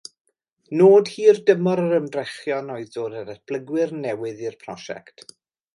Nod 0.79 1.11
hirdymor 1.15 1.83
yr 1.87 1.95
ymdrechion 1.99 2.73
oedd 2.77 2.91
dod 2.97 3.19
â 3.21 3.25
datblygwyr 3.31 3.95
newydd 4.03 4.45
i'r 4.49 4.63
prosiect. 4.67 5.29